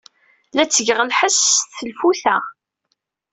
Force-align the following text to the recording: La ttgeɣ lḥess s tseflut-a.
La 0.55 0.63
ttgeɣ 0.65 0.99
lḥess 1.09 1.37
s 1.55 1.57
tseflut-a. 1.69 2.35